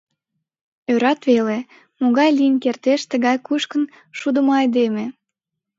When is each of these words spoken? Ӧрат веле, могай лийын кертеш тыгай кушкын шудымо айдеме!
Ӧрат 0.91 1.21
веле, 1.31 1.59
могай 2.01 2.29
лийын 2.37 2.55
кертеш 2.63 3.01
тыгай 3.11 3.37
кушкын 3.47 3.83
шудымо 4.19 4.51
айдеме! 4.61 5.05